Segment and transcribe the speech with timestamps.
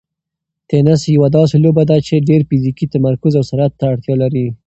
[0.69, 4.45] تېنس یوه داسې لوبه ده چې ډېر فزیکي تمرکز او سرعت ته اړتیا لري.